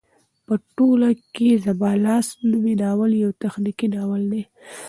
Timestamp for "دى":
4.31-4.43